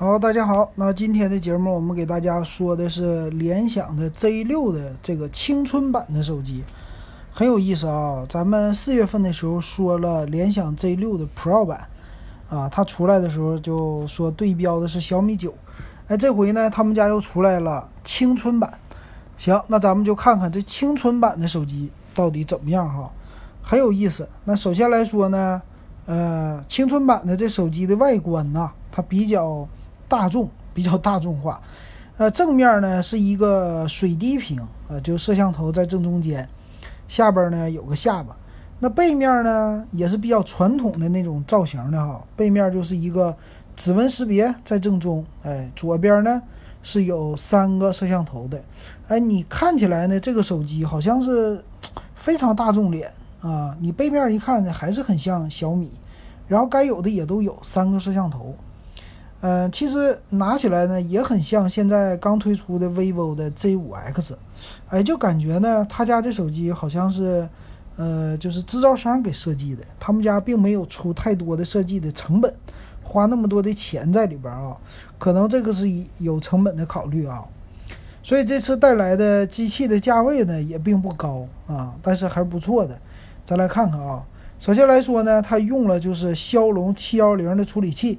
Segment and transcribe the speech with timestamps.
[0.00, 6.64] 好，大家好，那今天的节目我们给大家说的是联想的 Z 六的这个青春版的手机，
[7.30, 8.24] 很有意思啊。
[8.26, 11.86] 咱们四月份的时候说了联想 Z 六的 Pro 版，
[12.48, 15.52] 啊，它出来的时候就说对标的是小米九，
[16.08, 18.72] 哎，这回呢他们家又出来了青春版。
[19.36, 23.12] 行，那咱们就看看这青春版的手机到底怎么样哈，
[23.60, 24.26] 很有意思。
[24.44, 25.60] 那首先来说呢，
[26.06, 29.68] 呃，青春版的这手机的外观呢，它比较。
[30.10, 31.62] 大众比较大众化，
[32.16, 36.46] 呃，正面呢是一个水滴屏，呃，就摄像头在正中间，
[37.06, 38.36] 下边呢有个下巴。
[38.80, 43.36] 那背面呢也是比较传统的那种造型的哈，背面就是一个
[43.76, 46.42] 指纹识别在正中，哎，左边呢
[46.82, 48.60] 是有三个摄像头的，
[49.06, 51.62] 哎，你看起来呢这个手机好像是
[52.16, 55.90] 非常大众脸啊，你背面一看呢还是很像小米，
[56.48, 58.56] 然后该有的也都有三个摄像头。
[59.42, 64.34] 嗯，其实拿起来呢也很像现在刚推出的 vivo 的 Z5X，
[64.88, 67.48] 哎，就感觉呢他家这手机好像是，
[67.96, 72.54] 呃，就是制造商给设计的，他们家并没有出太多的设计的成本，
[73.02, 74.76] 花那么多的钱在里边啊，
[75.18, 75.86] 可能这个是
[76.18, 77.42] 有成本的考虑啊，
[78.22, 83.00] 所以这次带来的机器的价位呢也并不高啊，但是还是不错的，
[83.46, 84.22] 咱来看看啊，
[84.58, 88.18] 首先来说呢，它用了就是骁龙七幺零的处理器。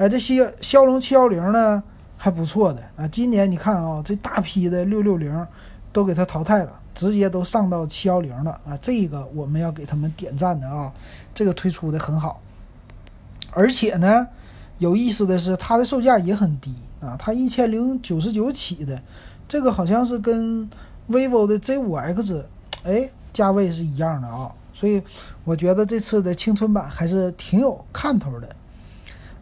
[0.00, 1.82] 哎，这些骁龙七幺零呢
[2.16, 3.06] 还不错的啊。
[3.06, 5.46] 今年你看啊，这大批的六六零
[5.92, 8.74] 都给它淘汰了，直接都上到七幺零了啊。
[8.80, 10.90] 这个我们要给他们点赞的啊，
[11.34, 12.40] 这个推出的很好。
[13.50, 14.26] 而且呢，
[14.78, 19.02] 有意思的是它的售价也很低啊，它一千零九十九起的，
[19.46, 20.66] 这个好像是跟
[21.10, 22.46] vivo 的 Z 五 X
[22.84, 24.50] 哎价位是一样的啊。
[24.72, 25.02] 所以
[25.44, 28.48] 我觉得这次的青春版还是挺有看头的。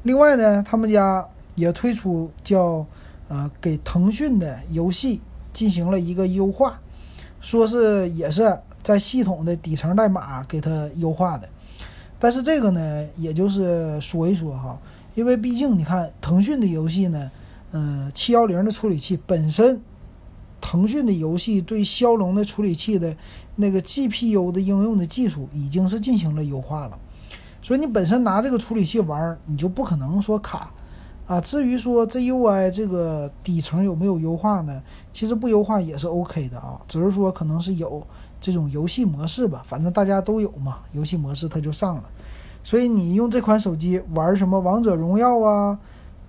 [0.03, 2.87] 另外呢，他们家也推出叫
[3.29, 5.21] 呃给腾讯的游戏
[5.53, 6.81] 进行了一个优化，
[7.41, 11.49] 说是也是在系统的底层代码给它优化的。
[12.19, 14.79] 但是这个呢，也就是说一说哈，
[15.15, 17.31] 因为毕竟你看腾讯的游戏呢，
[17.73, 19.81] 嗯，七幺零的处理器本身，
[20.61, 23.17] 腾讯的游戏对骁龙的处理器的
[23.57, 26.99] 那个 GPU 的应用的技术已经是进行了优化了。
[27.69, 30.73] 所以你本身拿这个处理器玩，你就不可能说卡，
[31.27, 34.83] 啊，至于说 ZUI 这个底层有没有优化呢？
[35.13, 38.03] 其实不优化也是 OK 的啊，只是说可能是有
[38.41, 42.05] 这种游戏模式吧，反正大家都有嘛，游戏模式它就上了。
[42.65, 45.79] 所以你用这款手机玩什么王者荣耀啊、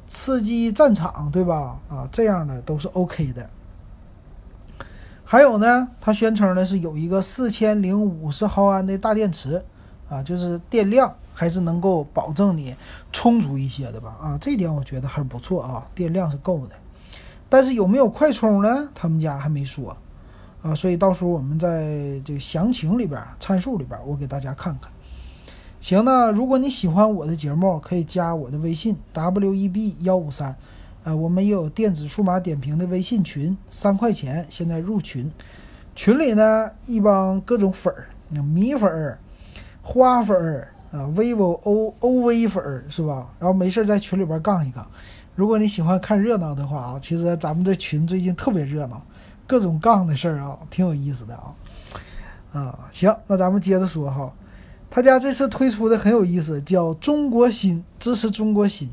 [0.09, 1.79] 刺激战场，对吧？
[1.87, 3.49] 啊，这样的都是 OK 的。
[5.23, 9.63] 还有呢，它宣称的是有一个四千零五十毫安的大电池。
[10.09, 12.75] 啊，就是电量还是能够保证你
[13.13, 14.17] 充足一些的吧？
[14.21, 16.75] 啊，这点我觉得还是不错啊，电量是够的。
[17.47, 18.89] 但是有没有快充呢？
[18.93, 19.95] 他们家还没说
[20.61, 24.91] 啊，所以到时候我们在这个详情里边、参数里边，我给大家看看。
[25.79, 30.53] 行，那如果你喜欢我的节目，可以加我的微信 w e b 幺五三，
[31.05, 35.31] 呃，我们也有电子数码点评的微信群，三块钱现在入群，
[35.95, 38.09] 群里呢一帮各种粉儿，
[38.43, 39.19] 米粉儿。
[39.81, 43.29] 花粉儿啊，vivo O O V 粉儿是吧？
[43.37, 44.85] 然后没事在群里边杠一杠。
[45.35, 49.01] 如果你喜欢看热闹的话啊，其实咱们这群最近特别热闹，
[49.45, 51.53] 各种杠的事儿啊，挺有意思的啊。
[52.51, 54.33] 啊，行，那咱们接着说哈，
[54.89, 58.89] 他家这次推出的很有意思，叫中国芯，支持中国芯，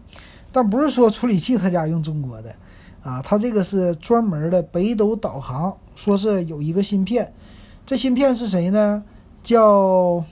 [0.52, 2.54] 但不是说处理器他家用中国的
[3.02, 7.32] 啊，他这个是专门的北斗导航，说是有一个芯片，
[7.86, 9.02] 这芯片是谁呢？
[9.42, 10.22] 叫。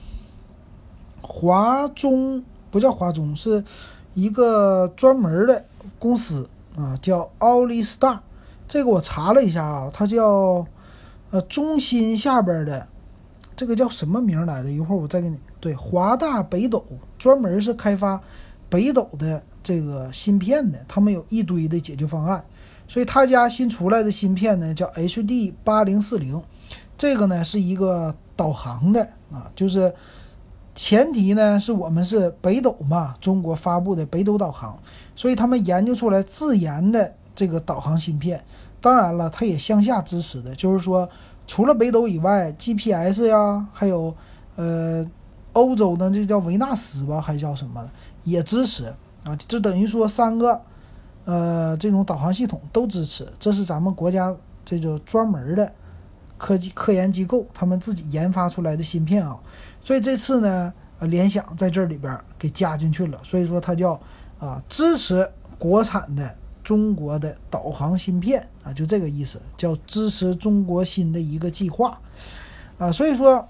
[1.27, 3.63] 华中不叫华中，是
[4.13, 5.65] 一个专门的
[5.97, 8.19] 公司啊，叫奥利 star。
[8.67, 10.65] 这个我查了一下啊，它叫
[11.31, 12.87] 呃中心下边的
[13.55, 14.71] 这个叫什么名来的？
[14.71, 16.85] 一会儿我再给你对华大北斗，
[17.17, 18.21] 专门是开发
[18.69, 22.43] 北斗的这个芯片的，他们有一堆的解决方案。
[22.87, 26.41] 所以他家新出来的芯片呢叫 HD 八零四零，
[26.97, 29.01] 这个呢是一个导航的
[29.31, 29.93] 啊，就是。
[30.75, 34.77] 前提呢是我们是北斗嘛，中国发布的北斗导航，
[35.15, 38.43] 所以他们研究出来自研的这个导航芯片。
[38.81, 41.09] 当然了，它也向下支持的，就是说
[41.47, 44.13] 除了北斗以外，GPS 呀，还有
[44.57, 45.03] 呃
[45.53, 47.83] 欧洲的这叫维纳斯吧，还叫什么
[48.25, 48.93] 也支持
[49.23, 50.61] 啊，就等于说三个
[51.23, 53.25] 呃这种导航系统都支持。
[53.39, 54.35] 这是咱们国家
[54.65, 55.71] 这个专门的
[56.37, 59.37] 科技科研机构他们自己研发出来的芯片啊。
[59.83, 63.99] 所以这次呢，呃，联想在这里边给加进去了，所以说它叫
[64.39, 65.29] 啊支持
[65.59, 71.99] 国产的中国的导航芯片啊，就这个意思，叫支持中国新的一个计划
[72.77, 72.91] 啊。
[72.91, 73.47] 所以说，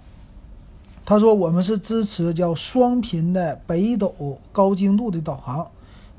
[1.05, 5.71] 他说我们是支持叫双频的北斗高精度的导航，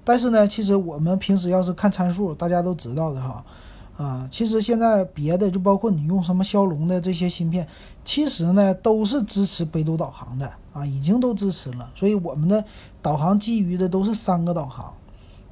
[0.02, 3.44] 但是呢，其实我们平时要是看参数，大家都知道的哈。
[3.96, 7.66] 啊，其实现在别的就包括你用什么骁龙的这些芯片，
[8.04, 11.90] 其实呢都是支持北斗导航的啊，已经都支持了。
[11.94, 12.62] 所以我们的
[13.00, 14.92] 导航基于的都是三个导航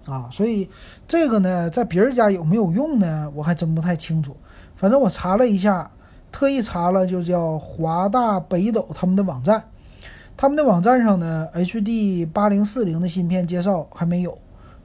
[0.05, 0.69] 啊，所以
[1.08, 3.32] 这个呢在别人家有没有用呢？
[3.35, 4.37] 我还真不太清楚。
[4.76, 5.90] 反正我查了一下，
[6.31, 9.70] 特意查了就叫华大北斗他们的网站，
[10.37, 14.37] 他们的网站上呢，HD 八零四零的芯片介绍还没有，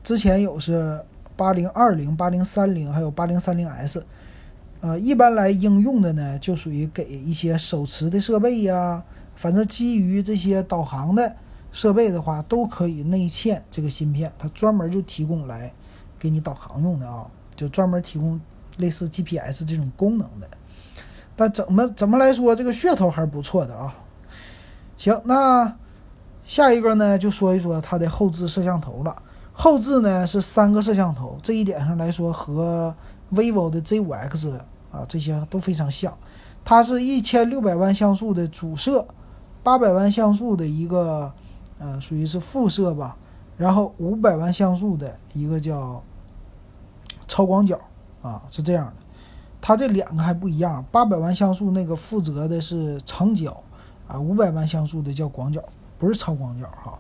[0.02, 1.02] 之前有是。
[1.40, 4.06] 八零二零、八零三零，还有八零三零 S，
[4.82, 9.02] 呃，一般来应用的呢，就属于给一些手持的设备呀，
[9.36, 11.34] 反正基于这些导航的
[11.72, 15.72] 设备的话，都可以内嵌这个芯片，它专门就提供来
[16.20, 17.26] 给你导航用的啊，
[17.56, 18.38] 就专门提供
[18.76, 20.50] 类似 GPS 这种功能的。
[21.38, 23.96] 但怎么怎么来说，这个噱头还是不错的啊。
[24.98, 25.74] 行，那
[26.44, 29.24] 下一个呢，就说一说它的后置摄像头了。
[29.62, 32.96] 后置呢是三个摄像头，这一点上来说和
[33.34, 34.58] vivo 的 Z5X
[34.90, 36.18] 啊这些都非常像。
[36.64, 39.06] 它是一千六百万像素的主摄，
[39.62, 41.30] 八百万像素的一个
[41.78, 43.18] 呃属于是副摄吧，
[43.58, 46.02] 然后五百万像素的一个叫
[47.28, 47.78] 超广角
[48.22, 48.94] 啊是这样的。
[49.60, 53.62] 它这两个还不一样，八百万像素那个负责的是长焦
[54.08, 55.62] 啊，五百万像素的叫广角，
[55.98, 56.98] 不是超广角哈。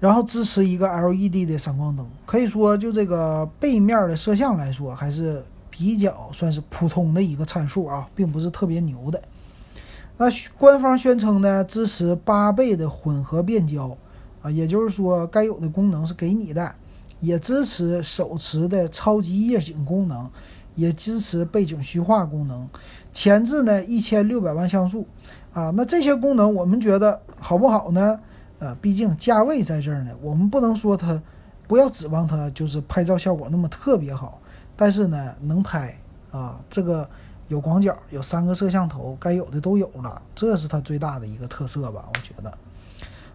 [0.00, 9.20] 然后支持一个 LED 的闪光灯，可以说就这个背面的摄像来说，还是比较算是普通的一个参数啊，并不是特别牛的。
[10.16, 10.26] 那
[10.56, 13.94] 官方宣称呢，支持八倍的混合变焦
[14.40, 16.74] 啊，也就是说该有的功能是给你的，
[17.20, 20.30] 也支持手持的超级夜景功能，
[20.74, 22.66] 也支持背景虚化功能，
[23.12, 25.06] 前置呢一千六百万像素
[25.52, 28.18] 啊，那这些功能我们觉得好不好呢？
[28.60, 31.20] 呃，毕竟价位在这儿呢，我们不能说它，
[31.66, 34.38] 不要指望它就是拍照效果那么特别好，
[34.76, 35.96] 但是呢，能拍
[36.30, 37.08] 啊，这个
[37.48, 42.52] 有广角，有三个摄像头，该有的都有了，这是它最大的一个特色吧，我觉得。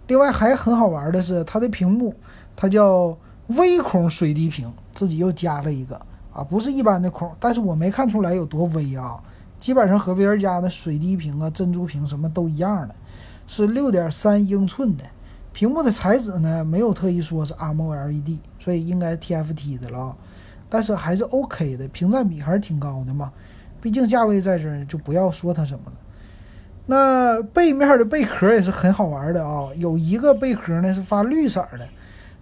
[0.08, 2.14] 另外还很好玩的是它的屏幕，
[2.56, 3.18] 它叫
[3.48, 6.00] 微孔水滴屏，自己又加了一个
[6.32, 9.20] 啊，不是一般的孔，但是我没看出来有多微啊，
[9.60, 12.94] 基本上和别人家的水滴屏啊、珍珠屏什么都一样的，
[13.48, 15.04] 是六点三英寸的。
[15.56, 20.14] 屏幕的材质呢，没有特意说是 AMOLED，所以应该 TFT 的了，
[20.70, 23.32] 但是还是 OK 的，屏占比还是挺高的嘛。
[23.80, 25.94] 毕竟价位在这儿，就不要说它什么了。
[26.88, 31.88] 那背面的贝壳也是很好玩的啊，有一个贝壳呢是发绿色的，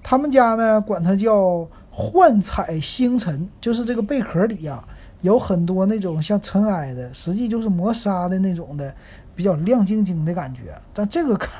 [0.01, 4.83] 他们家呢管它叫幻彩星辰，就是这个贝壳里呀
[5.21, 8.91] 有很多那种像尘埃的，实际就是磨砂的那种的，
[9.35, 10.75] 比较亮晶晶的感觉。
[10.95, 11.51] 但这个看。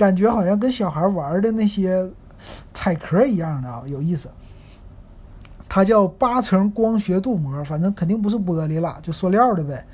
[0.00, 2.10] 感觉好像跟小孩玩的那些
[2.72, 4.30] 彩壳一样的啊，有意思。
[5.68, 9.84] 它叫八层光学镀膜，反正肯定不是玻璃了，就塑料的呗。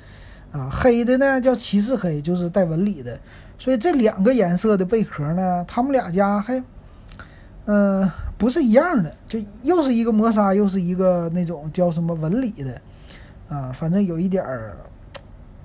[0.53, 3.19] 啊，黑的呢叫骑士黑，就是带纹理的。
[3.59, 6.63] 所以这两个颜色的贝壳呢，他们俩家还，
[7.65, 12.81] 嗯，不是一样的，就又是一个磨砂，又是一个那种叫什么纹理的。
[13.49, 14.77] 啊，反正有一点儿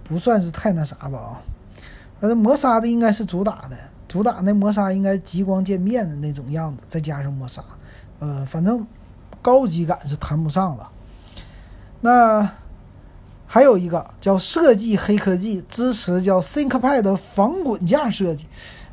[0.02, 1.40] 不算是太那啥吧啊。
[2.20, 3.76] 反正磨砂的应该是主打的。
[4.12, 7.64] 主打那磨砂应该极光渐变的那种样子，再加上磨砂，
[8.18, 8.86] 呃，反正
[9.40, 10.92] 高级感是谈不上了。
[12.02, 12.46] 那
[13.46, 18.44] 还有一个叫设计黑科技，支持叫 ThinkPad 防滚架设计，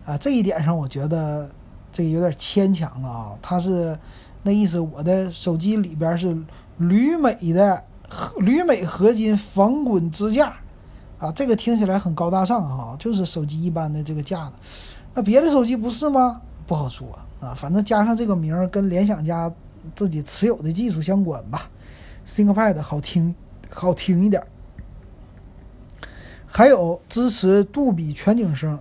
[0.06, 1.50] 啊，这一点上我觉得
[1.92, 3.36] 这个有点牵强了啊。
[3.42, 4.00] 它是
[4.44, 6.34] 那意思，我的手机里边是
[6.78, 7.84] 铝镁的
[8.38, 10.54] 铝镁合金防滚支架，
[11.18, 14.54] 啊，这个听起来很高大上哈，就是手机一般的这个架子。
[15.14, 16.42] 那别的手机不是吗？
[16.68, 17.08] 不好说
[17.40, 19.52] 啊，反正加上这个名儿跟联想家
[19.96, 21.70] 自己持有的技术相关吧。
[22.28, 23.34] ThinkPad 好听，
[23.70, 24.44] 好听一点。
[26.46, 28.78] 还有支持杜比全景声，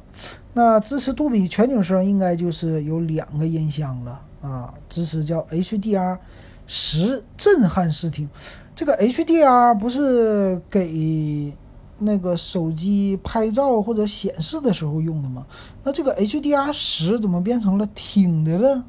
[0.52, 6.18] 那支持杜比全景声应该就是有两个音箱了啊，支持叫 HDR
[6.66, 8.28] 十震撼视听。
[8.74, 11.52] 这个 HDR 不是给。
[11.98, 15.46] 那个手机拍照或者显示的时候用的吗？
[15.82, 18.84] 那这个 HDR 十怎么变成了听的了？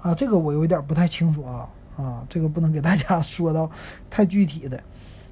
[0.00, 3.70] 啊，这个我有点不太清楚啊啊，这个不能给大家说到
[4.08, 4.80] 太具体的。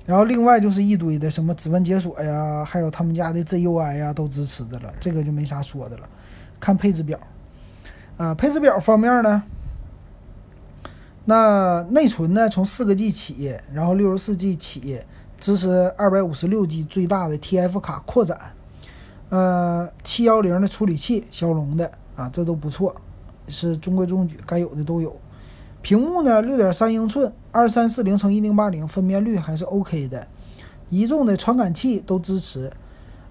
[0.05, 6.09] 然后另外就是一堆的什么指纹解锁呀，还有他们家的 ZUI 呀都支持的了，这个就没啥说的了。
[6.61, 7.19] 看配置表
[8.17, 9.43] 啊，配置表方面呢，
[11.25, 15.01] 那内存呢，从四个 G 起，然后六十四 G 起，
[15.47, 18.37] 支持二百五十六 G 最大的 TF 卡扩展，
[19.29, 22.93] 呃，七幺零的处理器，骁龙的啊，这都不错，
[23.47, 25.17] 是中规中矩，该有的都有。
[25.83, 30.27] 屏幕呢，六点三英寸，二三四零乘一零八零，分辨率还是 OK 的。
[30.91, 32.73] 一众的传感器都支持。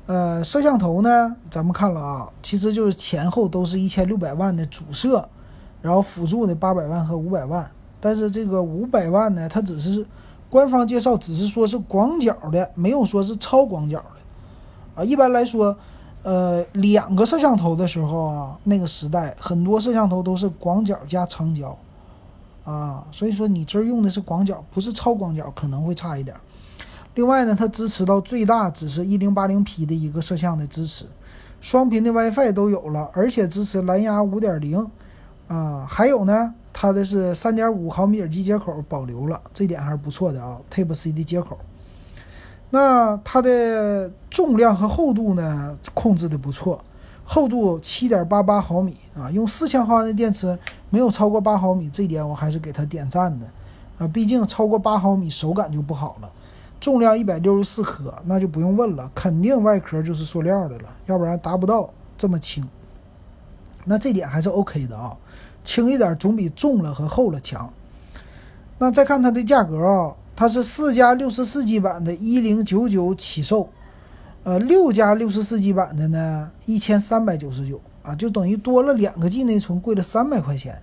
[0.05, 5.27] 呃，摄像头呢，咱们看了啊，其实就是前后都是一千六百万的主摄，
[5.81, 7.69] 然后辅助的八百万和五百万。
[8.00, 10.05] 但是这个五百万呢，它只是
[10.50, 15.04] 官方介绍，只是说是广角的，没有说是超广角的啊。
[15.04, 15.75] 一般来说，
[16.24, 21.78] 呃，两个摄像头的时候啊，那个时代很多摄像头都是广角加长焦
[22.64, 26.36] 啊，所以说你这儿用的是广角，不是超广角，可能会差一点。
[27.16, 31.06] 另外呢，它支持到最大只是一零八零 P 的一个摄像的支持，
[31.60, 34.90] 双频的 WiFi 都有了，而且支持蓝牙五点零
[35.48, 36.54] 啊，还有呢。
[36.77, 40.60] 它的是三点五毫米耳机接口保留了，这点还是不错的啊。
[40.70, 41.58] Type C 的接口，
[42.70, 46.84] 那它的重量和厚度呢控制的不错，
[47.24, 53.46] 厚度七点八八毫米啊，用四千毫安的电池没有超过八毫米，这点我还是给它点赞的
[53.98, 54.05] 啊。
[54.10, 56.29] 毕竟超过八毫米手感就不好了。
[56.82, 62.67] 重量一百六十四克，那就不用问了，肯定外壳就是塑料的了，要不然达不到这么轻。
[63.86, 65.15] 那这点还是 OK 的啊。
[65.65, 67.74] 轻一点总比重了和厚了强。
[68.77, 73.69] 那再看它的价格啊，它是四加六十四 G 版的一零九九起售，
[74.43, 80.81] 呃，六加六十四 G 版的呢一千三百九十九啊，就等于多了两个 G 内存，贵了三百块钱。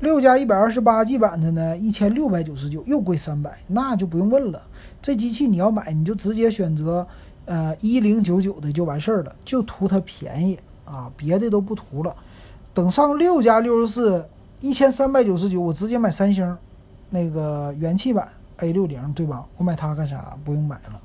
[0.00, 4.60] 六加一百二十八 G 版的呢一千六百九十九，又贵三百，那就不用问了。
[5.00, 7.06] 这机器你要买，你就直接选择
[7.44, 12.14] 呃一零九九的就完事儿了，就图它便宜啊，别的都不图了。
[12.74, 14.28] 等上六加六十四
[14.60, 16.56] 一千三百九十九，我直接买三星
[17.10, 18.26] 那个元气版
[18.58, 19.46] A 六零，对吧？
[19.56, 20.36] 我买它干啥？
[20.44, 21.00] 不用买了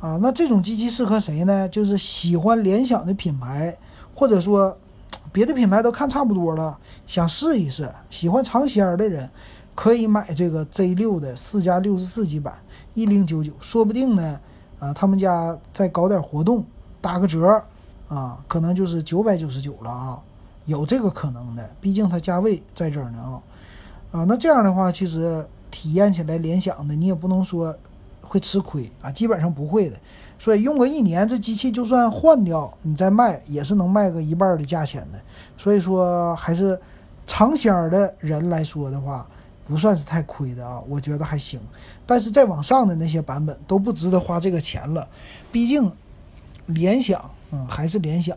[0.00, 0.18] 啊。
[0.20, 1.68] 那这种机器适合谁呢？
[1.68, 3.76] 就是喜欢联想的品牌，
[4.14, 4.76] 或者说
[5.30, 9.30] 别的品牌都看差不多了，想试一试，喜欢尝鲜的人，
[9.76, 12.54] 可以买这个 Z 六的四加六十四 G 版
[12.94, 14.40] 一零九九，说不定呢，
[14.80, 16.64] 啊，他们家再搞点活动，
[17.00, 17.62] 打个折
[18.08, 20.18] 啊，可能就是九百九十九了啊。
[20.64, 27.76] 有这个可能的，毕竟它价位在这儿呢啊，啊，那这样的话，其实体验起来联想的，你也不能说
[28.20, 29.96] 会吃亏啊，基本上不会的。
[30.38, 35.20] 所以用个一年，这机器就算换掉，你再卖也是能卖个一半的价钱的。
[35.56, 36.80] 所以说，还是
[37.26, 39.26] 尝鲜的人来说的话，
[39.66, 41.60] 不算是太亏的啊，我觉得还行。
[42.04, 45.08] 但是再往上的那些版本都不值得花这个钱了，
[45.52, 45.92] 毕竟
[46.66, 48.36] 联想，嗯，还是联想。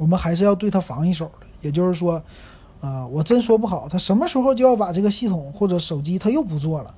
[0.00, 2.22] 我们还是要对它防一手的，也就是说，
[2.80, 6.94] 啊，我真说不好，它什么时候就要把这个系统或者手机它又不做了，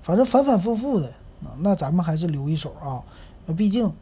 [0.00, 1.12] 反正反反复复的，
[1.58, 3.04] 那咱们还是留一手啊，
[3.54, 3.92] 毕竟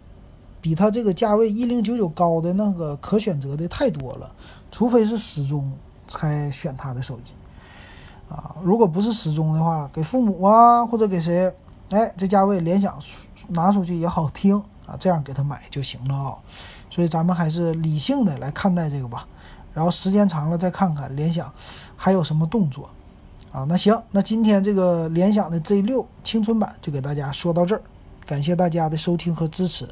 [0.61, 4.33] 比它这个价位一零九九高的那个可选择的太多了，
[4.71, 5.73] 除非是时钟
[6.07, 7.33] 才选它的手机，
[8.29, 11.53] 啊，如果不是时钟的话，给父母啊或者给谁，
[11.91, 12.97] 哎，这价位联想
[13.49, 14.57] 拿出去也好听
[14.87, 16.39] 啊，这样给他买就行了啊。
[16.95, 19.27] 所以咱们还是理性的来看待这个吧，
[19.75, 21.53] 然后时间长了再看看联想
[21.97, 22.89] 还有什么动作
[23.51, 23.67] 啊？
[23.69, 27.83] 那行，那今天这个联想的 Z 六青春版就给大家说到这儿，
[28.25, 29.89] 感谢大家的收听和支持。